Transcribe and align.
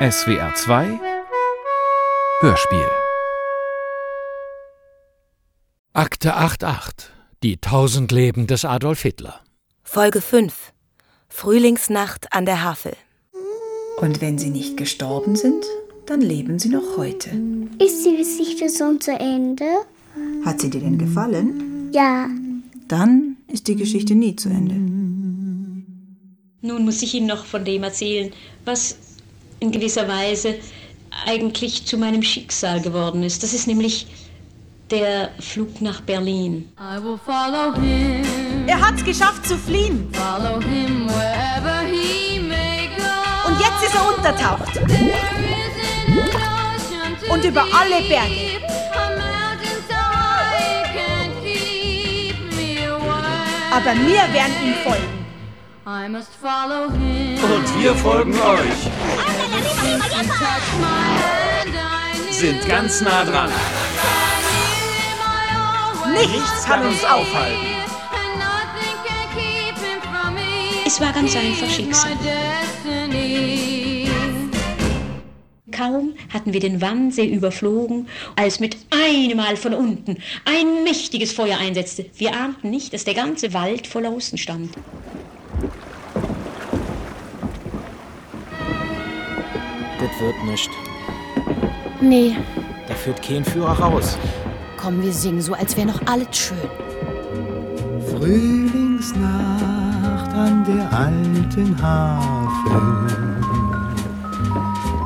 SWR 0.00 0.52
2 0.56 1.00
Hörspiel 2.40 2.88
Akte 5.92 6.34
88 6.34 7.10
Die 7.44 7.58
tausend 7.58 8.10
Leben 8.10 8.48
des 8.48 8.64
Adolf 8.64 9.02
Hitler 9.02 9.40
Folge 9.84 10.20
5 10.20 10.72
Frühlingsnacht 11.28 12.32
an 12.32 12.44
der 12.44 12.64
Havel 12.64 12.96
Und 13.98 14.20
wenn 14.20 14.36
sie 14.36 14.50
nicht 14.50 14.76
gestorben 14.76 15.36
sind, 15.36 15.64
dann 16.06 16.20
leben 16.20 16.58
sie 16.58 16.70
noch 16.70 16.96
heute. 16.96 17.30
Ist 17.78 18.04
die 18.04 18.16
Geschichte 18.16 18.68
schon 18.76 19.00
zu 19.00 19.12
Ende? 19.12 19.64
Hat 20.44 20.60
sie 20.60 20.70
dir 20.70 20.80
denn 20.80 20.98
gefallen? 20.98 21.90
Ja. 21.92 22.28
Dann 22.88 23.36
ist 23.46 23.68
die 23.68 23.76
Geschichte 23.76 24.16
nie 24.16 24.34
zu 24.34 24.48
Ende. 24.48 24.74
Nun 26.62 26.84
muss 26.84 27.02
ich 27.02 27.14
Ihnen 27.14 27.28
noch 27.28 27.44
von 27.44 27.64
dem 27.64 27.84
erzählen, 27.84 28.32
was 28.64 28.96
in 29.60 29.70
gewisser 29.70 30.06
Weise 30.08 30.56
eigentlich 31.26 31.86
zu 31.86 31.96
meinem 31.96 32.22
Schicksal 32.22 32.80
geworden 32.80 33.22
ist. 33.22 33.42
Das 33.42 33.52
ist 33.52 33.66
nämlich 33.66 34.06
der 34.90 35.30
Flug 35.40 35.80
nach 35.80 36.00
Berlin. 36.02 36.70
Er 38.66 38.80
hat 38.80 38.94
es 38.96 39.04
geschafft 39.04 39.46
zu 39.46 39.56
fliehen. 39.56 40.08
Und 43.46 43.60
jetzt 43.60 43.82
ist 43.84 43.94
er 43.94 44.16
untertaucht. 44.16 44.80
Und 47.30 47.44
über 47.44 47.62
alle 47.62 48.02
Berge. 48.08 48.60
Aber 53.70 53.92
wir 54.06 54.32
werden 54.32 54.54
ihm 54.64 54.74
folgen. 54.84 55.24
Und 57.42 57.82
wir 57.82 57.94
folgen 57.96 58.32
euch. 58.32 59.33
Sind 62.30 62.68
ganz 62.68 63.00
nah 63.00 63.24
dran. 63.24 63.50
Nichts 66.12 66.64
kann 66.64 66.86
uns 66.86 67.04
aufhalten. 67.04 67.66
Es 70.86 71.00
war 71.00 71.12
ganz 71.12 71.34
einfach 71.34 71.68
Schicksal. 71.70 72.12
Kaum 75.72 76.14
hatten 76.32 76.52
wir 76.52 76.60
den 76.60 76.80
Wannsee 76.80 77.26
überflogen, 77.26 78.08
als 78.36 78.60
mit 78.60 78.76
einem 78.90 79.36
Mal 79.36 79.56
von 79.56 79.74
unten 79.74 80.18
ein 80.44 80.84
mächtiges 80.84 81.32
Feuer 81.32 81.58
einsetzte. 81.58 82.06
Wir 82.16 82.34
ahnten 82.36 82.70
nicht, 82.70 82.92
dass 82.92 83.04
der 83.04 83.14
ganze 83.14 83.52
Wald 83.54 83.88
voller 83.88 84.10
Russen 84.10 84.38
stand. 84.38 84.70
Wird 90.20 90.44
nicht. 90.44 90.70
Nee, 92.00 92.36
Da 92.88 92.94
führt 92.94 93.22
kein 93.22 93.44
Führer 93.44 93.78
raus. 93.78 94.18
komm, 94.76 95.02
wir 95.02 95.12
singen 95.12 95.40
so, 95.40 95.54
als 95.54 95.76
wäre 95.76 95.86
noch 95.88 96.00
alles 96.06 96.28
schön. 96.36 96.58
Frühlingsnacht 98.10 100.32
an 100.34 100.64
der 100.64 100.92
alten 100.98 101.76
Havel. 101.82 103.06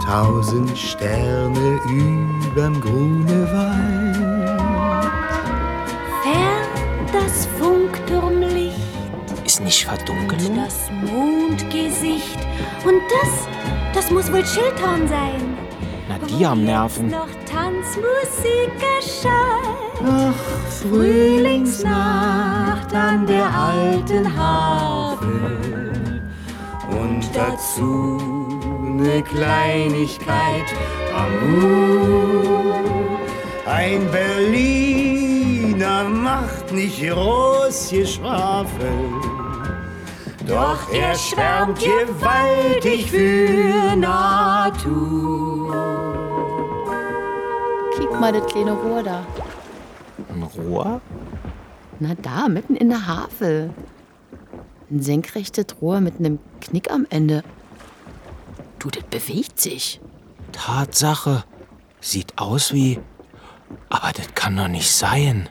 Tausend 0.05 0.77
Sterne 0.77 1.81
überm 1.89 2.81
Grunewald. 2.81 4.17
Fern 6.23 6.69
das 7.13 7.47
Funkturmlicht 7.59 8.77
Ist 9.45 9.61
nicht 9.61 9.87
und 9.89 9.97
Verdunkelung? 9.99 10.57
das 10.57 10.91
Mondgesicht. 10.91 12.39
Und 12.85 13.01
das, 13.23 13.47
das 13.99 14.11
muss 14.13 14.31
wohl 14.33 14.47
Schildhorn 14.47 15.09
sein. 15.09 15.59
Na, 16.09 16.19
die 16.25 16.47
haben 16.47 16.63
Nerven. 16.65 17.11
Noch 17.11 17.27
Tanzmusik 17.51 18.71
erschallt. 18.97 19.99
Ach, 20.07 20.33
Frühlingsnacht 20.83 22.95
an 22.95 23.27
der 23.27 23.53
alten 23.53 24.37
Havel. 24.37 26.23
Und 26.91 27.29
dazu 27.35 28.21
ne 28.81 29.21
Kleinigkeit 29.23 30.73
Amour. 31.13 32.77
Ein 33.67 34.09
Berliner 34.13 36.05
macht 36.05 36.71
nicht 36.73 37.03
groß 37.03 37.91
Geschwafel. 37.91 39.38
Doch 40.49 40.91
er 40.91 41.15
schwärmt 41.15 41.79
gewaltig 41.79 43.11
für 43.11 43.95
Natur. 43.97 45.75
Kick 47.95 48.11
mal 48.19 48.33
das 48.33 48.47
kleine 48.47 48.73
Rohr 48.73 49.03
da. 49.03 49.27
Ein 50.31 50.43
Rohr? 50.43 51.03
Na 52.01 52.15
da, 52.15 52.49
mitten 52.49 52.77
in 52.77 52.89
der 52.89 53.07
Havel. 53.07 53.75
Ein 54.91 55.03
senkrechtes 55.03 55.67
Rohr 55.83 56.01
mit 56.01 56.19
einem 56.19 56.39
Knick 56.63 56.91
am 56.91 57.07
Ende. 57.11 57.45
Du, 58.79 58.89
das 58.89 59.03
bewegt 59.05 59.61
sich. 59.61 60.01
Tatsache. 60.53 61.45
Sieht 62.01 62.39
aus 62.39 62.73
wie. 62.73 62.99
Aber 63.91 64.13
das 64.17 64.35
kann 64.35 64.57
doch 64.57 64.69
nicht 64.69 64.91
sein. 64.91 65.51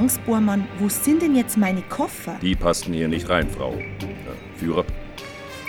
Sangsbohrmann, 0.00 0.66
wo 0.78 0.88
sind 0.88 1.20
denn 1.20 1.36
jetzt 1.36 1.58
meine 1.58 1.82
Koffer? 1.82 2.38
Die 2.40 2.56
passten 2.56 2.94
hier 2.94 3.06
nicht 3.06 3.28
rein, 3.28 3.46
Frau. 3.50 3.74
Äh, 3.74 4.58
Führer. 4.58 4.86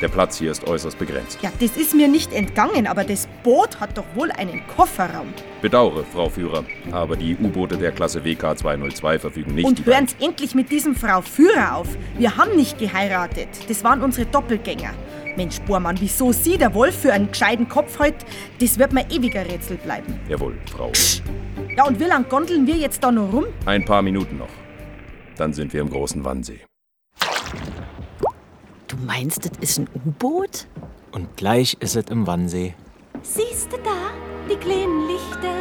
Der 0.01 0.07
Platz 0.07 0.39
hier 0.39 0.51
ist 0.51 0.65
äußerst 0.65 0.97
begrenzt. 0.97 1.37
Ja, 1.41 1.51
das 1.59 1.75
ist 1.75 1.93
mir 1.93 2.07
nicht 2.07 2.31
entgangen, 2.31 2.87
aber 2.87 3.03
das 3.03 3.27
Boot 3.43 3.81
hat 3.81 3.97
doch 3.97 4.05
wohl 4.15 4.31
einen 4.31 4.65
Kofferraum. 4.67 5.33
Bedauere, 5.61 6.05
Frau 6.05 6.29
Führer, 6.29 6.63
aber 6.91 7.17
die 7.17 7.35
U-Boote 7.35 7.77
der 7.77 7.91
Klasse 7.91 8.23
WK 8.23 8.57
202 8.57 9.19
verfügen 9.19 9.53
nicht 9.53 9.65
Und 9.65 9.79
über... 9.79 9.91
hören's 9.91 10.15
endlich 10.21 10.55
mit 10.55 10.71
diesem 10.71 10.95
Frau 10.95 11.21
Führer 11.21 11.75
auf. 11.75 11.89
Wir 12.17 12.37
haben 12.37 12.55
nicht 12.55 12.79
geheiratet. 12.79 13.49
Das 13.67 13.83
waren 13.83 14.01
unsere 14.01 14.27
Doppelgänger. 14.27 14.93
Mensch, 15.35 15.59
Bohrmann, 15.59 15.97
wieso 15.99 16.31
Sie, 16.31 16.57
der 16.57 16.73
Wolf, 16.73 17.01
für 17.01 17.11
einen 17.11 17.29
gescheiten 17.29 17.67
Kopf 17.67 17.99
heut, 17.99 18.15
das 18.61 18.79
wird 18.79 18.93
mir 18.93 19.05
ewiger 19.11 19.45
Rätsel 19.45 19.75
bleiben. 19.75 20.17
Jawohl, 20.29 20.57
Frau. 20.71 20.89
Ja, 21.77 21.85
und 21.85 21.99
wie 21.99 22.03
lang 22.05 22.27
gondeln 22.27 22.67
wir 22.67 22.75
jetzt 22.75 23.01
da 23.03 23.11
noch 23.11 23.31
rum? 23.31 23.45
Ein 23.65 23.85
paar 23.85 24.01
Minuten 24.01 24.37
noch. 24.37 24.49
Dann 25.37 25.53
sind 25.53 25.71
wir 25.73 25.81
im 25.81 25.89
großen 25.89 26.23
Wannsee. 26.25 26.59
Du 28.87 28.97
meinst, 29.05 29.45
das 29.45 29.57
ist 29.61 29.79
ein 29.79 29.87
U-Boot? 30.05 30.67
Und 31.13 31.37
gleich 31.37 31.77
ist 31.79 31.95
es 31.95 32.05
im 32.09 32.27
Wannsee. 32.27 32.75
Siehst 33.21 33.71
du 33.71 33.77
da 33.77 34.11
die 34.49 34.57
kleinen 34.57 35.07
Lichter 35.07 35.55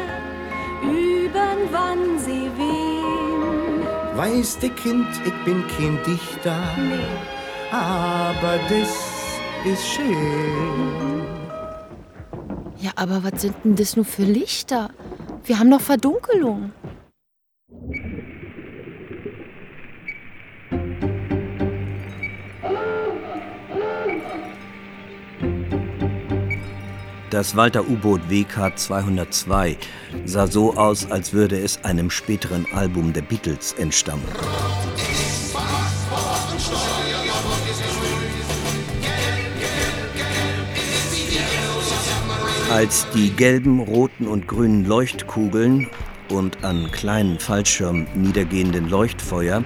übern 0.82 1.72
Wannsee 1.72 2.50
wehen? 2.56 3.86
Weißt 4.16 4.62
du, 4.62 4.68
Kind, 4.70 5.06
ich 5.24 5.44
bin 5.44 5.64
kein 5.68 5.98
Dichter. 6.04 6.60
Aber 7.70 8.58
das 8.68 8.88
ist 9.64 9.86
schön. 9.86 11.22
Ja, 12.78 12.90
aber 12.96 13.22
was 13.22 13.42
sind 13.42 13.54
denn 13.62 13.76
das 13.76 13.94
nur 13.94 14.04
für 14.04 14.22
Lichter? 14.22 14.90
Wir 15.44 15.58
haben 15.58 15.70
doch 15.70 15.80
Verdunkelung. 15.80 16.72
Das 27.30 27.54
Walter 27.54 27.88
U-Boot 27.88 28.28
WK 28.28 28.76
202 28.76 29.76
sah 30.24 30.46
so 30.48 30.74
aus, 30.74 31.10
als 31.10 31.32
würde 31.32 31.58
es 31.60 31.82
einem 31.84 32.10
späteren 32.10 32.66
Album 32.72 33.12
der 33.12 33.22
Beatles 33.22 33.72
entstammen. 33.74 34.26
Als 42.70 43.04
die 43.12 43.30
gelben, 43.30 43.80
roten 43.80 44.28
und 44.28 44.46
grünen 44.46 44.84
Leuchtkugeln 44.84 45.88
und 46.28 46.62
an 46.62 46.88
kleinen 46.92 47.40
Fallschirmen 47.40 48.06
niedergehenden 48.14 48.88
Leuchtfeuer 48.88 49.64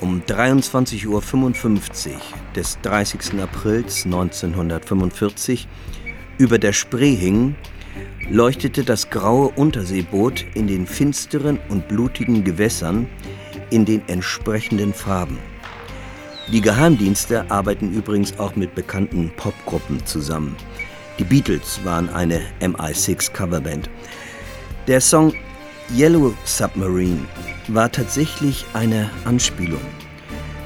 um 0.00 0.20
23.55 0.20 1.06
Uhr 1.06 2.20
des 2.54 2.78
30. 2.82 3.40
Aprils 3.40 4.04
1945 4.04 5.66
über 6.36 6.58
der 6.58 6.74
Spree 6.74 7.14
hingen, 7.14 7.56
leuchtete 8.28 8.84
das 8.84 9.08
graue 9.08 9.48
Unterseeboot 9.48 10.44
in 10.52 10.66
den 10.66 10.86
finsteren 10.86 11.58
und 11.70 11.88
blutigen 11.88 12.44
Gewässern 12.44 13.08
in 13.70 13.86
den 13.86 14.06
entsprechenden 14.06 14.92
Farben. 14.92 15.38
Die 16.52 16.60
Geheimdienste 16.60 17.50
arbeiten 17.50 17.90
übrigens 17.94 18.38
auch 18.38 18.54
mit 18.54 18.74
bekannten 18.74 19.32
Popgruppen 19.34 20.04
zusammen. 20.04 20.54
Die 21.18 21.24
Beatles 21.24 21.84
waren 21.84 22.08
eine 22.10 22.40
MI6 22.60 23.32
Coverband. 23.32 23.90
Der 24.86 25.00
Song 25.00 25.34
Yellow 25.92 26.32
Submarine 26.44 27.26
war 27.66 27.90
tatsächlich 27.90 28.64
eine 28.72 29.10
Anspielung. 29.24 29.80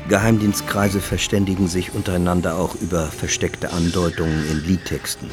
Geheimdienstkreise 0.09 1.01
verständigen 1.01 1.69
sich 1.69 1.95
untereinander 1.95 2.57
auch 2.57 2.75
über 2.75 3.07
versteckte 3.07 3.73
Andeutungen 3.73 4.45
in 4.51 4.63
Liedtexten. 4.67 5.31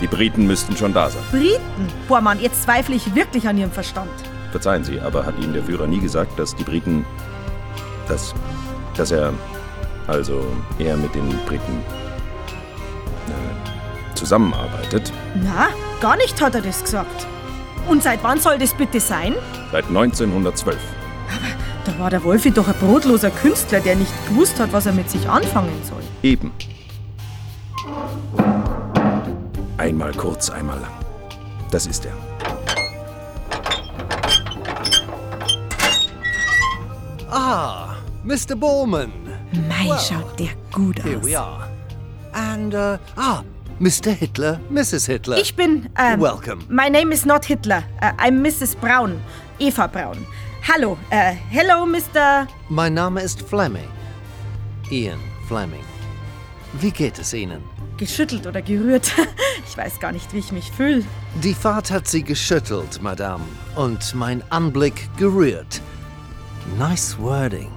Die 0.00 0.06
Briten 0.06 0.46
müssten 0.46 0.76
schon 0.76 0.94
da 0.94 1.10
sein. 1.10 1.22
Briten? 1.30 1.88
Boah, 2.06 2.20
Mann, 2.20 2.40
jetzt 2.40 2.62
zweifle 2.62 2.94
ich 2.94 3.14
wirklich 3.14 3.48
an 3.48 3.58
ihrem 3.58 3.72
Verstand. 3.72 4.10
Verzeihen 4.52 4.84
Sie, 4.84 5.00
aber 5.00 5.26
hat 5.26 5.38
Ihnen 5.38 5.52
der 5.52 5.64
Führer 5.64 5.86
nie 5.86 5.98
gesagt, 6.00 6.38
dass 6.38 6.54
die 6.54 6.64
Briten. 6.64 7.04
dass. 8.06 8.34
dass 8.96 9.10
er. 9.10 9.32
also 10.06 10.46
er 10.78 10.96
mit 10.96 11.14
den 11.14 11.28
Briten. 11.46 11.82
Äh, 13.28 14.14
zusammenarbeitet? 14.14 15.12
Na, 15.34 15.68
gar 16.00 16.16
nicht 16.16 16.40
hat 16.40 16.54
er 16.54 16.62
das 16.62 16.82
gesagt. 16.82 17.26
Und 17.88 18.02
seit 18.02 18.22
wann 18.22 18.40
soll 18.40 18.58
das 18.58 18.74
bitte 18.74 19.00
sein? 19.00 19.34
Seit 19.72 19.86
1912. 19.86 20.76
Da 21.84 21.98
war 21.98 22.10
der 22.10 22.22
Wolfi 22.22 22.50
doch 22.50 22.68
ein 22.68 22.74
brotloser 22.74 23.30
Künstler, 23.30 23.80
der 23.80 23.96
nicht 23.96 24.12
gewusst 24.28 24.60
hat, 24.60 24.72
was 24.72 24.86
er 24.86 24.92
mit 24.92 25.10
sich 25.10 25.28
anfangen 25.28 25.72
soll. 25.84 26.02
Eben. 26.22 26.52
Einmal 29.78 30.12
kurz, 30.12 30.50
einmal 30.50 30.80
lang. 30.80 30.92
Das 31.70 31.86
ist 31.86 32.04
er. 32.04 32.12
Ah, 37.30 37.94
Mr. 38.24 38.56
Bowman. 38.56 39.12
Mei, 39.68 39.96
schaut 39.98 40.38
der 40.38 40.48
gut 40.72 41.02
Here 41.04 41.18
aus. 41.18 41.24
we 41.24 41.38
are. 41.38 41.68
And, 42.32 42.74
uh, 42.74 42.98
ah, 43.16 43.42
Mr. 43.78 44.10
Hitler, 44.10 44.60
Mrs. 44.68 45.06
Hitler. 45.06 45.38
Ich 45.38 45.54
bin, 45.54 45.88
ähm, 45.96 46.20
Welcome. 46.20 46.64
My 46.68 46.90
name 46.90 47.12
is 47.12 47.24
not 47.24 47.44
Hitler. 47.44 47.84
Uh, 48.02 48.10
I'm 48.18 48.42
Mrs. 48.42 48.76
Braun. 48.76 49.20
Eva 49.60 49.86
Braun. 49.86 50.26
Hallo, 50.66 50.98
äh, 51.10 51.34
hello, 51.50 51.86
Mr. 51.86 52.48
Mein 52.68 52.94
Name 52.94 53.22
ist 53.22 53.42
Fleming. 53.42 53.88
Ian 54.90 55.20
Fleming. 55.46 55.84
Wie 56.80 56.90
geht 56.90 57.18
es 57.18 57.32
Ihnen? 57.32 57.62
Geschüttelt 57.98 58.46
oder 58.46 58.62
gerührt. 58.62 59.12
Ich 59.70 59.76
weiß 59.76 60.00
gar 60.00 60.12
nicht, 60.12 60.32
wie 60.32 60.38
ich 60.38 60.50
mich 60.50 60.70
fühle. 60.72 61.04
Die 61.42 61.52
Fahrt 61.52 61.90
hat 61.90 62.08
Sie 62.08 62.22
geschüttelt, 62.22 63.02
Madame, 63.02 63.44
und 63.76 64.14
mein 64.14 64.42
Anblick 64.50 65.08
gerührt. 65.18 65.82
Nice 66.78 67.16
wording. 67.18 67.70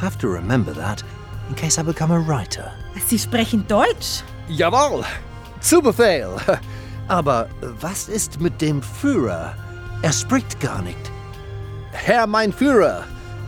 Have 0.00 0.18
to 0.18 0.26
remember 0.28 0.74
that 0.74 1.04
in 1.48 1.54
case 1.54 1.80
I 1.80 1.84
become 1.84 2.12
a 2.12 2.18
writer. 2.26 2.72
Sie 3.06 3.18
sprechen 3.18 3.64
Deutsch? 3.68 4.22
Jawohl, 4.48 5.04
zu 5.60 5.80
Befehl. 5.80 6.30
Aber 7.08 7.48
was 7.80 8.08
ist 8.08 8.40
mit 8.40 8.60
dem 8.60 8.82
Führer? 8.82 9.54
Er 10.02 10.12
spricht 10.12 10.58
gar 10.60 10.82
nicht. 10.82 10.98
Herr, 11.92 12.26
mein 12.26 12.52
Führer, 12.52 13.04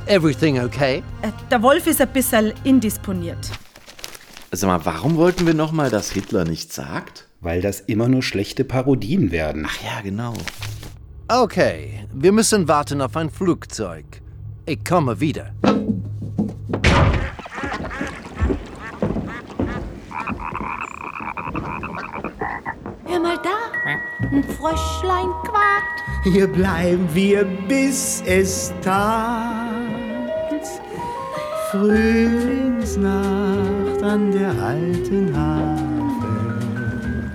everything 0.06 0.60
okay? 0.60 1.02
Äh, 1.22 1.32
Der 1.50 1.60
Wolf 1.62 1.86
ist 1.88 2.00
ein 2.00 2.12
bisschen 2.12 2.52
indisponiert. 2.64 3.50
Sag 4.50 4.68
mal, 4.68 4.82
warum 4.86 5.16
wollten 5.16 5.46
wir 5.46 5.52
nochmal, 5.52 5.90
dass 5.90 6.10
Hitler 6.10 6.44
nichts 6.44 6.74
sagt? 6.74 7.28
Weil 7.40 7.60
das 7.60 7.80
immer 7.80 8.08
nur 8.08 8.22
schlechte 8.22 8.64
Parodien 8.64 9.30
werden. 9.30 9.66
Ach 9.68 9.82
ja, 9.82 10.00
genau. 10.02 10.32
Okay, 11.28 12.06
wir 12.14 12.32
müssen 12.32 12.66
warten 12.66 13.02
auf 13.02 13.14
ein 13.16 13.30
Flugzeug. 13.30 14.22
Ich 14.64 14.82
komme 14.84 15.20
wieder. 15.20 15.52
Hör 23.04 23.20
mal 23.20 23.38
da, 23.42 23.58
ein 24.30 24.44
Fröschlein 24.44 25.28
quakt. 25.44 26.02
Hier 26.24 26.46
bleiben 26.46 27.06
wir, 27.12 27.44
bis 27.44 28.22
es 28.26 28.72
Tag. 28.80 29.58
Frühlingsnacht 31.70 33.77
an 34.08 34.32
der 34.32 34.50
alten 34.62 35.36
Havel. 35.36 37.30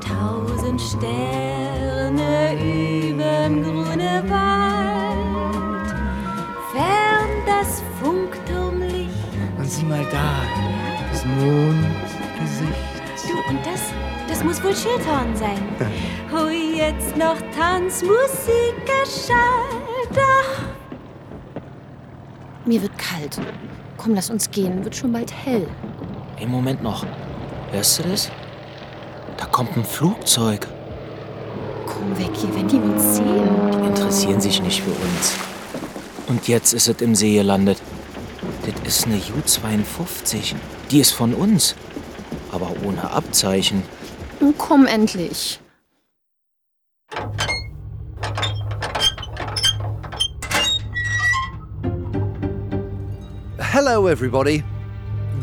Tausend 0.00 0.80
Sterne 0.80 2.54
überm 2.54 3.62
grüne 3.62 4.24
Wald. 4.28 5.88
Fern 6.72 7.30
das 7.46 7.82
Funkturmlicht. 8.02 9.10
Und 9.56 9.70
sieh 9.70 9.84
mal 9.84 10.04
da, 10.10 10.42
das 11.12 11.24
Mondgesicht. 11.24 12.72
Du, 13.28 13.50
und 13.50 13.64
das, 13.64 13.92
das 14.28 14.42
muss 14.42 14.62
wohl 14.64 14.74
Schildhorn 14.74 15.34
sein. 15.36 15.62
Oh, 16.32 16.48
jetzt 16.48 17.16
noch 17.16 17.36
Tanzmusik 17.56 18.74
erschallt. 19.00 20.18
Ach, 20.18 20.62
Mir 22.64 22.82
wird 22.82 22.98
kalt. 22.98 23.40
Komm, 23.96 24.14
lass 24.14 24.28
uns 24.30 24.50
gehen. 24.50 24.82
Wird 24.84 24.96
schon 24.96 25.12
bald 25.12 25.32
hell. 25.32 25.66
Im 26.38 26.50
Moment 26.50 26.82
noch. 26.82 27.06
Hörst 27.72 27.98
du 27.98 28.02
das? 28.02 28.30
Da 29.38 29.46
kommt 29.46 29.74
ein 29.76 29.84
Flugzeug. 29.84 30.66
Komm 31.86 32.18
weg 32.18 32.30
hier, 32.34 32.54
wenn 32.54 32.68
die 32.68 32.76
uns 32.76 33.16
sehen. 33.16 33.48
Die 33.72 33.86
interessieren 33.86 34.40
sich 34.40 34.62
nicht 34.62 34.82
für 34.82 34.90
uns. 34.90 35.34
Und 36.26 36.46
jetzt 36.46 36.74
ist 36.74 36.88
es 36.88 37.00
im 37.00 37.14
See 37.14 37.36
gelandet. 37.36 37.80
Das 38.84 38.98
ist 38.98 39.06
eine 39.06 39.16
Ju-52. 39.16 40.54
Die 40.90 41.00
ist 41.00 41.12
von 41.12 41.32
uns. 41.32 41.74
Aber 42.52 42.70
ohne 42.84 43.10
Abzeichen. 43.10 43.82
Komm 44.58 44.86
endlich. 44.86 45.58
Hello, 53.58 54.08
everybody. 54.08 54.62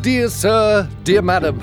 Dear 0.04 0.28
Sir, 0.28 0.88
dear 1.06 1.22
Madam. 1.22 1.62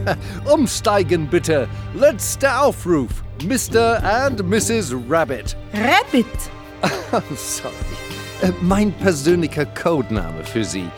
Umsteigen 0.50 1.26
bitte. 1.28 1.68
Letzter 1.94 2.62
Aufruf. 2.62 3.22
Mr. 3.44 4.02
and 4.02 4.40
Mrs. 4.48 4.94
Rabbit. 5.10 5.54
Rabbit. 5.74 6.26
Sorry. 7.36 7.74
Äh, 8.40 8.52
Mein 8.62 8.92
persönlicher 8.92 9.66
Codename 9.66 10.42
für 10.42 10.64
Sie. 10.64 10.88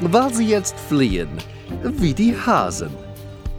Weil 0.00 0.34
Sie 0.34 0.48
jetzt 0.48 0.74
fliehen. 0.88 1.28
Wie 1.84 2.12
die 2.14 2.34
Hasen. 2.36 2.90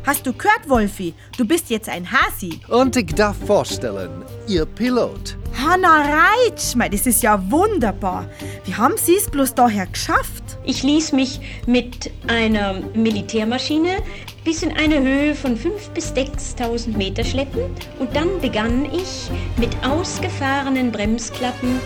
Hast 0.04 0.26
du 0.26 0.34
gehört, 0.34 0.68
Wolfi? 0.68 1.14
Du 1.38 1.46
bist 1.46 1.70
jetzt 1.70 1.88
ein 1.88 2.12
Hasi. 2.12 2.60
Und 2.70 2.96
ich 2.96 3.14
darf 3.14 3.38
vorstellen, 3.46 4.26
Ihr 4.48 4.66
Pilot. 4.66 5.38
Hanna 5.64 6.02
Reitsch, 6.02 6.76
mei, 6.76 6.90
das 6.90 7.06
ist 7.06 7.22
ja 7.22 7.40
wunderbar. 7.52 8.28
Wie 8.66 8.74
haben 8.74 8.96
Sie 8.98 9.16
es 9.16 9.30
bloß 9.30 9.54
daher 9.54 9.86
geschafft? 9.86 10.44
Ich 10.64 10.82
ließ 10.82 11.12
mich 11.12 11.40
mit 11.68 12.10
einer 12.28 12.82
Militärmaschine 12.96 13.98
bis 14.44 14.64
in 14.64 14.76
eine 14.76 15.00
Höhe 15.00 15.36
von 15.36 15.56
5.000 15.56 15.90
bis 15.94 16.14
6.000 16.14 16.98
Meter 16.98 17.24
schleppen 17.24 17.62
und 18.00 18.16
dann 18.16 18.42
begann 18.42 18.86
ich 18.86 19.30
mit 19.58 19.70
ausgefahrenen 19.86 20.92
Bremsklappen 20.92 21.80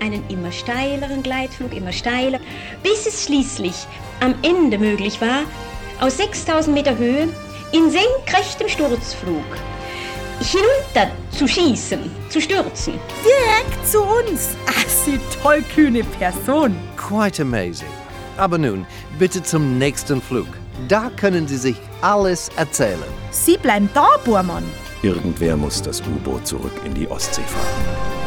einen 0.00 0.22
immer 0.28 0.52
steileren 0.52 1.22
Gleitflug, 1.22 1.74
immer 1.74 1.92
steiler, 1.92 2.40
bis 2.82 3.06
es 3.06 3.24
schließlich 3.24 3.86
am 4.20 4.34
Ende 4.42 4.76
möglich 4.76 5.18
war, 5.22 5.44
aus 6.00 6.18
6.000 6.18 6.72
Meter 6.72 6.98
Höhe 6.98 7.28
in 7.74 7.90
senkrechtem 7.90 8.68
Sturzflug 8.68 9.44
hinunter 10.40 11.10
zu 11.36 11.48
schießen, 11.48 11.98
zu 12.28 12.40
stürzen. 12.40 12.94
Direkt 13.24 13.88
zu 13.88 14.00
uns. 14.00 14.56
Ach, 14.66 14.88
Sie 14.88 15.18
tollkühne 15.42 16.04
Person. 16.04 16.76
Quite 16.96 17.42
amazing. 17.42 17.88
Aber 18.36 18.58
nun, 18.58 18.86
bitte 19.18 19.42
zum 19.42 19.78
nächsten 19.78 20.22
Flug. 20.22 20.46
Da 20.88 21.10
können 21.16 21.48
Sie 21.48 21.56
sich 21.56 21.76
alles 22.00 22.48
erzählen. 22.56 23.02
Sie 23.30 23.56
bleiben 23.56 23.90
da, 23.92 24.08
Bormann. 24.24 24.64
Irgendwer 25.02 25.56
muss 25.56 25.82
das 25.82 26.00
U-Boot 26.00 26.46
zurück 26.46 26.72
in 26.84 26.94
die 26.94 27.08
Ostsee 27.08 27.42
fahren. 27.42 28.23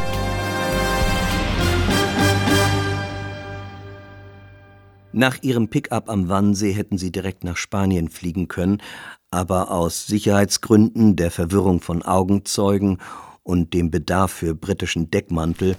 Nach 5.18 5.42
ihrem 5.42 5.66
Pickup 5.66 6.10
am 6.10 6.28
Wannsee 6.28 6.70
hätten 6.70 6.96
sie 6.96 7.10
direkt 7.10 7.42
nach 7.42 7.56
Spanien 7.56 8.08
fliegen 8.08 8.46
können, 8.46 8.80
aber 9.32 9.72
aus 9.72 10.06
Sicherheitsgründen, 10.06 11.16
der 11.16 11.32
Verwirrung 11.32 11.80
von 11.80 12.04
Augenzeugen 12.04 12.98
und 13.42 13.74
dem 13.74 13.90
Bedarf 13.90 14.30
für 14.30 14.54
britischen 14.54 15.10
Deckmantel 15.10 15.74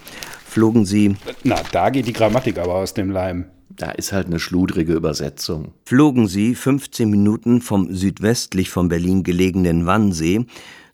flogen 0.46 0.84
sie. 0.84 1.16
Na, 1.46 1.56
da 1.72 1.90
geht 1.90 2.08
die 2.08 2.12
Grammatik 2.12 2.58
aber 2.58 2.76
aus 2.76 2.94
dem 2.94 3.12
Leim. 3.12 3.46
Da 3.70 3.92
ist 3.92 4.12
halt 4.12 4.28
eine 4.28 4.42
schludrige 4.42 4.92
Übersetzung. 4.92 5.72
Flogen 5.86 6.28
sie 6.28 6.54
15 6.54 7.10
Minuten 7.10 7.62
vom 7.62 7.96
südwestlich 7.96 8.70
von 8.70 8.90
Berlin 8.90 9.24
gelegenen 9.24 9.86
Wannsee 9.86 10.48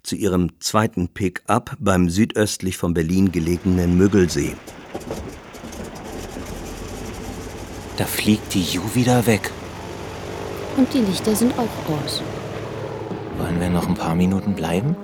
zu 0.04 0.16
ihrem 0.16 0.52
zweiten 0.60 1.08
Pickup 1.08 1.78
beim 1.80 2.12
südöstlich 2.12 2.78
von 2.78 2.94
Berlin 2.94 3.32
gelegenen 3.32 3.98
Müggelsee. 3.98 4.54
Da 7.98 8.06
fliegt 8.06 8.54
die 8.54 8.64
Ju 8.64 8.82
wieder 8.94 9.26
weg. 9.26 9.52
Und 10.78 10.94
die 10.94 11.00
Lichter 11.00 11.36
sind 11.36 11.54
auch 11.58 12.04
aus. 12.04 12.22
Wollen 13.38 13.60
wir 13.60 13.70
noch 13.70 13.88
ein 13.88 13.94
paar 13.94 14.16
Minuten 14.16 14.54
bleiben? 14.54 14.96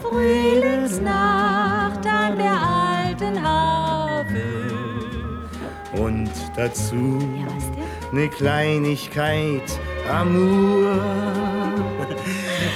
Frühlingsnacht 0.00 2.04
an 2.06 2.36
der 2.36 2.60
alten 2.60 3.42
Havel. 3.42 4.70
Und 5.96 6.30
dazu 6.56 7.18
eine 8.10 8.28
Kleinigkeit 8.28 9.62
Amour. 10.10 11.00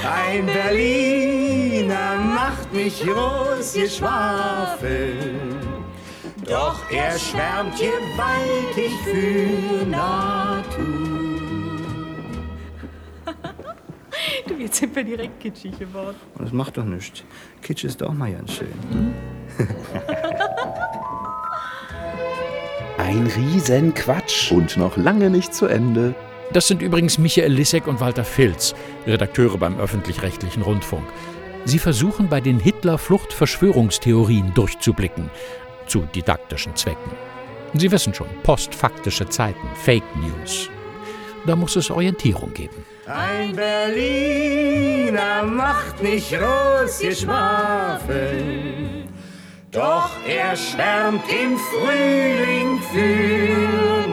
Ein 0.03 0.45
Berliner 0.45 2.15
macht 2.15 2.71
mich 2.73 3.03
Rosgeschwafel. 3.05 5.13
Doch 6.47 6.79
er 6.89 7.19
schwärmt 7.19 7.75
gewaltig 7.77 8.93
für 9.03 9.85
Natur. 9.85 11.27
Du, 14.47 14.53
jetzt 14.53 14.77
sind 14.77 14.95
wir 14.95 15.03
direkt 15.03 15.41
kitschig 15.41 15.77
geworden. 15.77 16.15
Das 16.37 16.53
macht 16.53 16.77
doch 16.77 16.85
nichts. 16.85 17.23
Kitsch 17.61 17.83
ist 17.83 18.01
doch 18.01 18.13
mal 18.13 18.31
ganz 18.31 18.53
schön. 18.53 18.73
Hm? 18.91 19.13
Ein 22.97 23.27
Riesenquatsch. 23.27 24.51
Und 24.53 24.77
noch 24.77 24.95
lange 24.95 25.29
nicht 25.29 25.53
zu 25.53 25.65
Ende. 25.65 26.15
Das 26.53 26.67
sind 26.67 26.81
übrigens 26.81 27.17
Michael 27.17 27.51
Lissek 27.51 27.87
und 27.87 27.99
Walter 27.99 28.23
Filz, 28.23 28.73
Redakteure 29.05 29.57
beim 29.57 29.77
öffentlich-rechtlichen 29.79 30.63
Rundfunk. 30.63 31.03
Sie 31.65 31.79
versuchen 31.79 32.29
bei 32.29 32.39
den 32.39 32.61
Hitler-Flucht-Verschwörungstheorien 32.61 34.53
durchzublicken, 34.53 35.29
zu 35.87 36.01
didaktischen 36.13 36.75
Zwecken. 36.75 37.11
Sie 37.73 37.91
wissen 37.91 38.13
schon, 38.13 38.27
postfaktische 38.43 39.27
Zeiten, 39.27 39.67
Fake 39.83 40.15
News. 40.15 40.69
Da 41.45 41.53
muss 41.55 41.75
es 41.75 41.91
Orientierung 41.91 42.53
geben. 42.53 42.85
Ein 43.05 43.55
Berliner 43.55 45.43
macht 45.43 46.01
nicht 46.03 46.33
Rosgeschwafel. 46.33 49.05
Doch 49.71 50.11
er 50.27 50.55
schwärmt 50.55 51.23
im 51.29 51.57
Frühling 51.57 52.79
für 52.91 54.07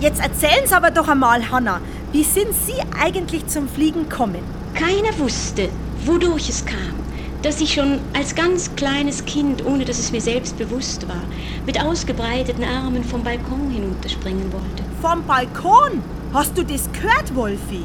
Jetzt 0.00 0.22
erzählen 0.22 0.66
Sie 0.66 0.74
aber 0.74 0.90
doch 0.90 1.08
einmal, 1.08 1.50
Hanna, 1.50 1.78
wie 2.10 2.24
sind 2.24 2.54
Sie 2.54 2.80
eigentlich 2.98 3.46
zum 3.48 3.68
Fliegen 3.68 4.08
gekommen? 4.08 4.42
Keiner 4.72 5.18
wusste, 5.18 5.68
wodurch 6.06 6.48
es 6.48 6.64
kam, 6.64 6.94
dass 7.42 7.60
ich 7.60 7.74
schon 7.74 7.98
als 8.14 8.34
ganz 8.34 8.74
kleines 8.76 9.26
Kind, 9.26 9.62
ohne 9.66 9.84
dass 9.84 9.98
es 9.98 10.10
mir 10.10 10.22
selbst 10.22 10.56
bewusst 10.56 11.06
war, 11.06 11.22
mit 11.66 11.78
ausgebreiteten 11.78 12.64
Armen 12.64 13.04
vom 13.04 13.22
Balkon 13.22 13.68
hinunterspringen 13.70 14.50
wollte. 14.54 14.82
Vom 15.02 15.22
Balkon? 15.26 16.02
Hast 16.32 16.56
du 16.56 16.64
das 16.64 16.90
gehört, 16.92 17.34
Wolfi? 17.34 17.84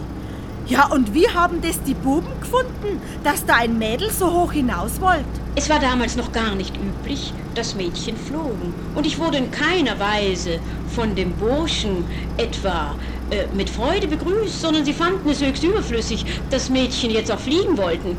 Ja, 0.68 0.86
und 0.88 1.14
wie 1.14 1.28
haben 1.28 1.62
das 1.62 1.84
die 1.84 1.96
Buben 1.96 2.40
gefunden, 2.40 3.02
dass 3.26 3.46
da 3.46 3.56
ein 3.56 3.78
Mädel 3.78 4.10
so 4.10 4.32
hoch 4.32 4.54
hinaus 4.54 5.02
wollte? 5.02 5.26
Es 5.56 5.70
war 5.70 5.80
damals 5.80 6.16
noch 6.16 6.32
gar 6.32 6.56
nicht 6.56 6.78
üblich, 6.78 7.34
dass 7.56 7.76
Mädchen 7.76 8.16
flogen. 8.18 8.74
Und 8.94 9.06
ich 9.06 9.18
wurde 9.18 9.38
in 9.38 9.52
keiner 9.52 10.00
Weise 10.00 10.60
von 10.94 11.16
dem 11.16 11.32
Burschen 11.34 12.06
etwa 12.38 12.96
äh, 13.32 13.48
mit 13.56 13.70
Freude 13.70 14.08
begrüßt, 14.08 14.62
sondern 14.62 14.86
sie 14.86 14.94
fanden 14.94 15.30
es 15.30 15.44
höchst 15.44 15.64
überflüssig, 15.64 16.26
dass 16.50 16.70
Mädchen 16.70 17.12
jetzt 17.12 17.32
auch 17.32 17.40
fliegen 17.40 17.78
wollten. 17.78 18.18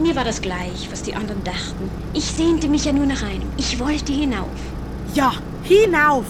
Mir 0.00 0.16
war 0.16 0.24
das 0.24 0.40
gleich, 0.40 0.90
was 0.90 1.02
die 1.02 1.14
anderen 1.14 1.44
dachten. 1.44 1.90
Ich 2.14 2.24
sehnte 2.24 2.68
mich 2.68 2.86
ja 2.86 2.92
nur 2.92 3.06
nach 3.06 3.22
einem. 3.22 3.48
Ich 3.58 3.78
wollte 3.78 4.12
hinauf. 4.12 4.48
Ja, 5.14 5.34
hinauf. 5.62 6.24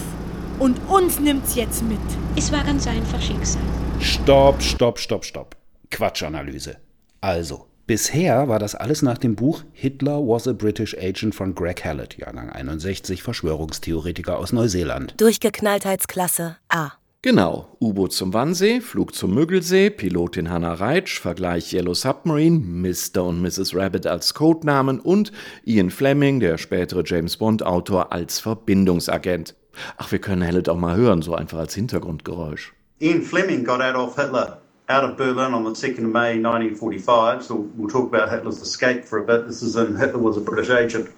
Und 0.59 0.79
uns 0.89 1.21
nimmt's 1.21 1.55
jetzt 1.55 1.83
mit. 1.85 1.99
Es 2.37 2.53
war 2.53 2.65
ganz 2.65 2.87
einfach 2.87 3.21
Schicksal. 3.23 3.63
Stopp, 4.01 4.61
stopp, 4.61 4.99
stopp, 4.99 5.25
stopp. 5.25 5.57
Quatschanalyse. 5.91 6.77
Also, 7.21 7.70
bisher 7.91 8.47
war 8.47 8.61
das 8.61 8.77
alles 8.77 9.03
nach 9.03 9.19
dem 9.19 9.35
Buch 9.35 9.65
Hitler 9.73 10.21
was 10.21 10.47
a 10.47 10.53
British 10.53 10.97
Agent 10.97 11.35
von 11.35 11.57
Greg 11.57 11.85
Hallett, 11.85 12.17
Jahrgang 12.19 12.49
61, 12.49 13.21
Verschwörungstheoretiker 13.21 14.39
aus 14.39 14.53
Neuseeland. 14.53 15.21
Durchgeknalltheitsklasse 15.21 16.57
A. 16.69 16.93
Genau. 17.23 17.77
U-Boot 17.81 18.13
zum 18.13 18.33
Wannsee, 18.33 18.81
Flug 18.81 19.13
zum 19.13 19.35
Müggelsee, 19.35 19.91
Pilotin 19.91 20.51
Hannah 20.51 20.75
Reitsch, 20.75 21.19
Vergleich 21.19 21.73
Yellow 21.73 21.95
Submarine, 21.95 22.61
Mr. 22.61 23.25
und 23.25 23.43
Mrs. 23.43 23.75
Rabbit 23.75 24.07
als 24.07 24.35
Codenamen 24.35 25.01
und 25.01 25.33
Ian 25.65 25.91
Fleming, 25.91 26.39
der 26.39 26.59
spätere 26.59 27.03
James 27.05 27.39
Bond-Autor, 27.39 28.13
als 28.13 28.39
Verbindungsagent. 28.39 29.57
Ach, 29.97 30.13
wir 30.13 30.21
können 30.21 30.47
Hallett 30.47 30.69
auch 30.69 30.79
mal 30.79 30.97
hören, 30.97 31.23
so 31.23 31.35
einfach 31.35 31.59
als 31.59 31.75
Hintergrundgeräusch. 31.75 32.73
Ian 33.01 33.23
Fleming 33.23 33.65
got 33.65 33.81
Adolf 33.81 34.15
Hitler 34.15 34.60
out 34.91 35.05
of 35.05 35.17
Berlin 35.17 35.55
on 35.55 35.63
the 35.65 35.71
2nd 35.71 36.05
of 36.05 36.13
May 36.13 36.37
1945. 36.39 37.43
So 37.43 37.67
we'll 37.77 37.89
talk 37.89 38.13
about 38.13 38.29
Hitler's 38.31 38.61
escape 38.61 39.05
for 39.05 39.19
a 39.19 39.25
bit. 39.25 39.47
This 39.47 39.63
is 39.63 39.77
in 39.77 39.97
Hitler 39.97 40.19
was 40.21 40.37
a 40.37 40.41
British 40.41 40.71
agent. 40.71 41.09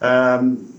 Um, 0.00 0.74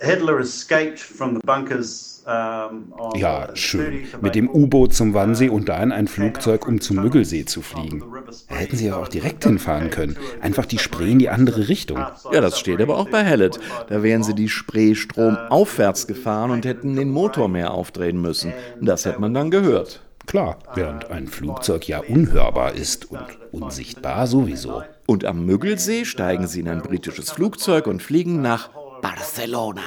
Hitler 0.00 0.40
escaped 0.40 0.98
from 0.98 1.34
the 1.34 1.40
bunkers. 1.44 2.08
Um, 2.24 2.92
on 2.98 3.18
Ja, 3.18 3.48
the 3.48 3.56
schön. 3.56 4.04
30th 4.04 4.14
of 4.14 4.22
Mit 4.22 4.34
dem. 4.36 4.48
U-Boot 4.48 4.94
zum 4.94 5.12
Wannsee 5.12 5.48
und 5.48 5.68
da 5.68 5.82
in 5.82 5.90
ein 5.90 6.06
Flugzeug, 6.06 6.68
um 6.68 6.80
zum 6.80 6.96
Müggelsee 7.02 7.44
zu 7.44 7.62
fliegen. 7.62 8.02
Da 8.48 8.54
hätten 8.54 8.76
sie 8.76 8.86
ja 8.86 8.96
auch 8.96 9.08
direkt 9.08 9.42
hinfahren 9.44 9.90
können. 9.90 10.16
Einfach 10.40 10.66
die 10.66 10.78
Spree 10.78 11.10
in 11.10 11.18
die 11.18 11.30
andere 11.30 11.68
Richtung. 11.68 11.98
Ja, 12.32 12.40
das 12.40 12.60
steht 12.60 12.80
aber 12.80 12.96
auch 12.96 13.08
bei 13.08 13.24
Hallett. 13.24 13.58
Da 13.88 14.04
wären 14.04 14.22
sie 14.22 14.34
die 14.34 14.48
Spree 14.48 14.94
stromaufwärts 14.94 16.06
gefahren 16.06 16.52
und 16.52 16.64
hätten 16.64 16.94
den 16.94 17.10
Motor 17.10 17.48
mehr 17.48 17.72
aufdrehen 17.72 18.20
müssen. 18.20 18.52
Das 18.80 19.04
hätte 19.04 19.20
man 19.20 19.34
dann 19.34 19.50
gehört. 19.50 20.00
Klar, 20.26 20.58
während 20.74 21.10
ein 21.10 21.26
Flugzeug 21.26 21.88
ja 21.88 22.00
unhörbar 22.00 22.74
ist 22.74 23.10
und 23.10 23.26
unsichtbar 23.50 24.26
sowieso. 24.26 24.82
Und 25.06 25.24
am 25.24 25.44
Müggelsee 25.44 26.04
steigen 26.04 26.46
sie 26.46 26.60
in 26.60 26.68
ein 26.68 26.82
britisches 26.82 27.30
Flugzeug 27.30 27.86
und 27.86 28.02
fliegen 28.02 28.40
nach 28.40 28.70
Barcelona. 29.02 29.82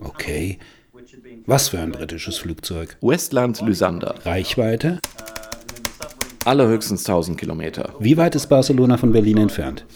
Okay. 0.00 0.58
Was 1.46 1.68
für 1.68 1.78
ein 1.78 1.92
britisches 1.92 2.38
Flugzeug? 2.38 2.96
Westland 3.00 3.60
Lysander. 3.62 4.14
Reichweite? 4.24 5.00
Allerhöchstens 6.44 7.06
1000 7.06 7.38
Kilometer. 7.38 7.94
Wie 8.00 8.16
weit 8.16 8.34
ist 8.34 8.48
Barcelona 8.48 8.96
von 8.96 9.12
Berlin 9.12 9.38
entfernt? 9.38 9.86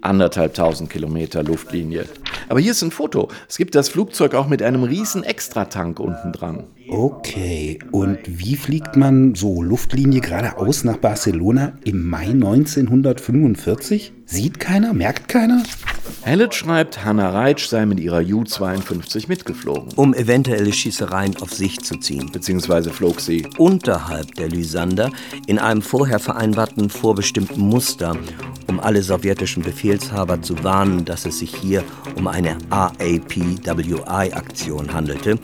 Anderthalb 0.00 0.54
tausend 0.54 0.90
Kilometer 0.90 1.42
Luftlinie. 1.42 2.06
Aber 2.48 2.60
hier 2.60 2.72
ist 2.72 2.82
ein 2.82 2.90
Foto. 2.90 3.28
Es 3.48 3.56
gibt 3.56 3.74
das 3.74 3.88
Flugzeug 3.88 4.34
auch 4.34 4.48
mit 4.48 4.62
einem 4.62 4.82
riesen 4.82 5.24
Extratank 5.24 6.00
unten 6.00 6.32
dran. 6.32 6.64
Okay, 6.88 7.78
und 7.92 8.18
wie 8.26 8.56
fliegt 8.56 8.96
man 8.96 9.34
so 9.34 9.62
Luftlinie 9.62 10.20
geradeaus 10.20 10.84
nach 10.84 10.98
Barcelona 10.98 11.72
im 11.84 12.06
Mai 12.06 12.26
1945? 12.26 14.12
Sieht 14.26 14.60
keiner, 14.60 14.92
merkt 14.92 15.28
keiner? 15.28 15.62
Hallett 16.24 16.54
schreibt, 16.54 17.04
Hannah 17.04 17.30
Reitsch 17.30 17.68
sei 17.68 17.86
mit 17.86 18.00
ihrer 18.00 18.20
U-52 18.20 19.28
mitgeflogen. 19.28 19.92
Um 19.96 20.14
eventuelle 20.14 20.72
Schießereien 20.72 21.36
auf 21.38 21.52
sich 21.52 21.80
zu 21.80 21.96
ziehen. 21.96 22.30
Beziehungsweise 22.32 22.90
flog 22.90 23.20
sie 23.20 23.46
Unterhalb 23.58 24.34
der 24.34 24.48
Lysander 24.48 25.10
in 25.46 25.58
einem 25.58 25.82
vorher 25.82 26.18
vereinbarten 26.18 26.90
vorbestimmten 26.90 27.62
Muster, 27.66 28.16
alle 28.84 29.02
sowjetischen 29.02 29.62
Befehlshaber 29.62 30.42
zu 30.42 30.62
warnen, 30.62 31.04
dass 31.04 31.26
es 31.26 31.38
sich 31.38 31.54
hier 31.54 31.84
um 32.16 32.26
eine 32.26 32.56
RAPWI-Aktion 32.70 34.92
handelte, 34.92 35.38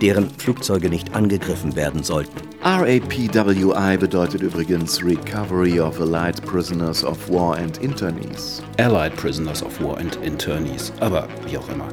deren 0.00 0.28
Flugzeuge 0.38 0.90
nicht 0.90 1.14
angegriffen 1.14 1.74
werden 1.74 2.02
sollten. 2.02 2.32
RAPWI 2.62 3.96
bedeutet 3.96 4.42
übrigens 4.42 5.02
Recovery 5.02 5.80
of 5.80 5.98
Allied 6.00 6.44
Prisoners 6.44 7.02
of 7.04 7.16
War 7.28 7.56
and 7.56 7.78
Internees. 7.78 8.62
Allied 8.78 9.16
Prisoners 9.16 9.62
of 9.62 9.82
War 9.82 9.98
and 9.98 10.16
Internees, 10.16 10.92
aber 11.00 11.28
wie 11.46 11.56
auch 11.58 11.68
immer. 11.70 11.88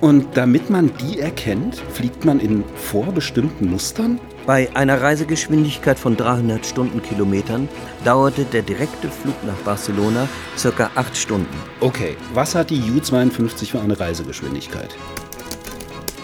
Und 0.00 0.26
damit 0.34 0.70
man 0.70 0.90
die 0.98 1.18
erkennt, 1.18 1.76
fliegt 1.92 2.24
man 2.24 2.40
in 2.40 2.64
vorbestimmten 2.74 3.70
Mustern? 3.70 4.18
Bei 4.50 4.66
einer 4.74 5.00
Reisegeschwindigkeit 5.00 5.96
von 5.96 6.16
300 6.16 6.66
Stundenkilometern 6.66 7.68
dauerte 8.04 8.44
der 8.44 8.62
direkte 8.62 9.08
Flug 9.08 9.36
nach 9.44 9.58
Barcelona 9.58 10.26
circa 10.58 10.90
8 10.96 11.16
Stunden. 11.16 11.56
Okay, 11.78 12.16
was 12.34 12.56
hat 12.56 12.70
die 12.70 12.80
U-52 12.80 13.70
für 13.70 13.80
eine 13.80 14.00
Reisegeschwindigkeit? 14.00 14.96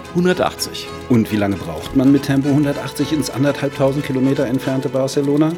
180. 0.09 0.89
Und 1.09 1.31
wie 1.31 1.37
lange 1.37 1.55
braucht 1.55 1.95
man 1.95 2.11
mit 2.11 2.25
Tempo 2.25 2.49
180 2.49 3.13
ins 3.13 3.31
anderthalbtausend 3.31 4.05
Kilometer 4.05 4.45
entfernte 4.45 4.89
Barcelona? 4.89 5.53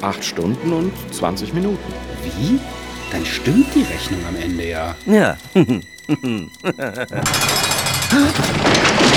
8 0.00 0.24
Stunden 0.24 0.72
und 0.72 0.90
20 1.12 1.54
Minuten. 1.54 1.92
Wie? 2.24 2.58
Dann 3.12 3.24
stimmt 3.24 3.72
die 3.72 3.82
Rechnung 3.82 4.18
am 4.28 4.34
Ende 4.34 4.68
ja. 4.68 4.96
Ja. 5.06 5.36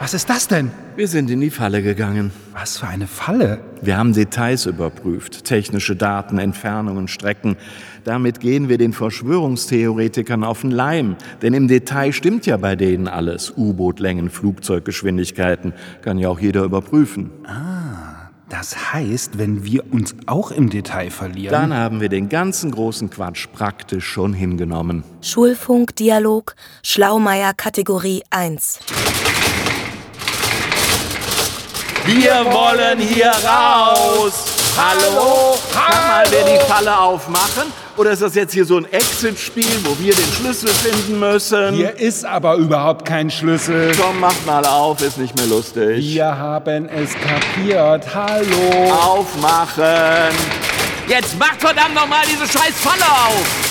Was 0.00 0.14
ist 0.14 0.30
das 0.30 0.46
denn? 0.46 0.70
Wir 0.94 1.08
sind 1.08 1.28
in 1.28 1.40
die 1.40 1.50
Falle 1.50 1.82
gegangen. 1.82 2.30
Was 2.52 2.78
für 2.78 2.86
eine 2.86 3.08
Falle? 3.08 3.58
Wir 3.82 3.96
haben 3.96 4.12
Details 4.12 4.66
überprüft, 4.66 5.44
technische 5.44 5.96
Daten, 5.96 6.38
Entfernungen, 6.38 7.08
Strecken. 7.08 7.56
Damit 8.04 8.38
gehen 8.38 8.68
wir 8.68 8.78
den 8.78 8.92
Verschwörungstheoretikern 8.92 10.44
auf 10.44 10.60
den 10.60 10.70
Leim. 10.70 11.16
Denn 11.42 11.52
im 11.52 11.66
Detail 11.66 12.12
stimmt 12.12 12.46
ja 12.46 12.56
bei 12.58 12.76
denen 12.76 13.08
alles. 13.08 13.52
U-Boot-Längen, 13.56 14.30
Flugzeuggeschwindigkeiten. 14.30 15.72
Kann 16.02 16.18
ja 16.18 16.28
auch 16.28 16.38
jeder 16.38 16.62
überprüfen. 16.62 17.30
Ah, 17.44 18.30
das 18.48 18.92
heißt, 18.92 19.36
wenn 19.36 19.64
wir 19.64 19.92
uns 19.92 20.14
auch 20.26 20.52
im 20.52 20.70
Detail 20.70 21.10
verlieren. 21.10 21.50
Dann 21.50 21.74
haben 21.74 22.00
wir 22.00 22.08
den 22.08 22.28
ganzen 22.28 22.70
großen 22.70 23.10
Quatsch 23.10 23.48
praktisch 23.52 24.06
schon 24.06 24.32
hingenommen. 24.32 25.02
Schulfunkdialog, 25.22 26.54
Schlaumeier 26.84 27.52
Kategorie 27.52 28.22
1. 28.30 28.78
Wir 32.08 32.42
wollen 32.46 32.98
hier 33.00 33.30
raus! 33.46 34.32
Hallo? 34.78 35.58
Kann 35.70 36.08
mal 36.08 36.24
wer 36.30 36.42
die 36.42 36.64
Falle 36.64 36.98
aufmachen? 36.98 37.70
Oder 37.98 38.12
ist 38.12 38.22
das 38.22 38.34
jetzt 38.34 38.54
hier 38.54 38.64
so 38.64 38.78
ein 38.78 38.90
Exit-Spiel, 38.90 39.66
wo 39.84 39.98
wir 39.98 40.14
den 40.14 40.32
Schlüssel 40.32 40.70
finden 40.70 41.18
müssen? 41.18 41.74
Hier 41.74 41.94
ist 41.98 42.24
aber 42.24 42.54
überhaupt 42.54 43.04
kein 43.04 43.30
Schlüssel. 43.30 43.92
Komm, 44.00 44.20
mach 44.20 44.34
mal 44.46 44.64
auf, 44.64 45.02
ist 45.02 45.18
nicht 45.18 45.36
mehr 45.36 45.48
lustig. 45.48 45.98
Wir 45.98 46.38
haben 46.38 46.88
es 46.88 47.10
kapiert. 47.12 48.06
Hallo. 48.14 48.90
Aufmachen! 48.90 50.34
Jetzt 51.08 51.38
macht 51.38 51.60
verdammt 51.60 51.94
nochmal 51.94 52.22
diese 52.26 52.46
scheiß 52.46 52.72
Falle 52.80 53.04
auf! 53.04 53.67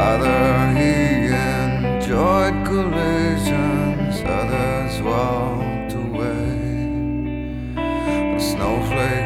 Father, 0.00 0.80
he 0.80 1.26
enjoyed 1.60 2.56
collisions, 2.64 4.14
others 4.24 4.94
walked 5.02 5.92
away. 5.92 6.56
A 7.76 8.40
snowflake 8.40 9.19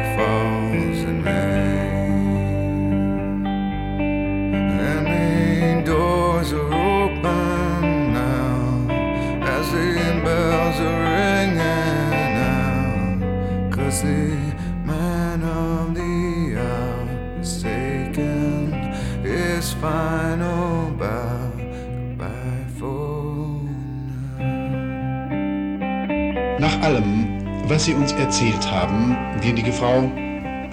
was 27.85 27.91
Sie 27.91 28.01
uns 28.01 28.13
erzählt 28.13 28.71
haben, 28.71 29.15
gnädige 29.41 29.71
Frau, 29.71 30.11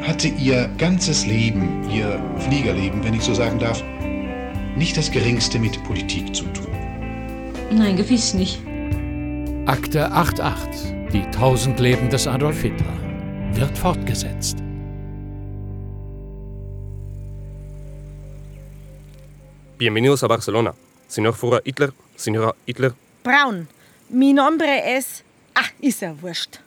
hatte 0.02 0.28
Ihr 0.28 0.70
ganzes 0.78 1.26
Leben, 1.26 1.86
Ihr 1.90 2.18
Fliegerleben, 2.38 3.04
wenn 3.04 3.12
ich 3.12 3.22
so 3.22 3.34
sagen 3.34 3.58
darf, 3.58 3.84
nicht 4.76 4.96
das 4.96 5.10
geringste 5.10 5.58
mit 5.58 5.84
Politik 5.84 6.34
zu 6.34 6.44
tun. 6.44 6.72
Nein, 7.70 7.96
gewiss 7.96 8.32
nicht. 8.32 8.62
Akte 9.66 10.10
88. 10.10 10.94
Die 11.12 11.30
tausend 11.30 11.78
Leben 11.80 12.08
des 12.08 12.26
Adolf 12.26 12.62
Hitler. 12.62 12.96
Wird 13.52 13.76
fortgesetzt. 13.76 14.56
Bienvenidos 19.76 20.24
a 20.24 20.28
Barcelona. 20.28 20.72
Señor 21.08 21.34
Führer 21.34 21.60
Hitler, 21.62 21.92
Señora 22.16 22.54
Hitler. 22.64 22.94
Braun. 23.22 23.68
Mi 24.08 24.32
nombre 24.32 24.96
es. 24.96 25.22
Ah, 25.54 25.68
ist 25.82 26.00
ja 26.00 26.14
wurscht. 26.22 26.62